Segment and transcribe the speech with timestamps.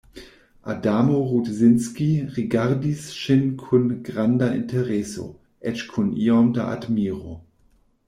[0.73, 2.07] Adamo Rudzinski
[2.39, 5.31] rigardis ŝin kun granda intereso,
[5.73, 7.41] eĉ kun iom da admiro.